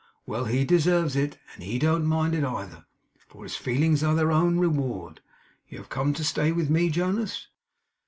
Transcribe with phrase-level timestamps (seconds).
[0.25, 0.45] Well!
[0.45, 1.37] He deserves it.
[1.53, 2.87] And he don't mind it either,
[3.27, 5.21] for his feelings are their own reward.
[5.69, 7.49] You have come to stay with me, Jonas?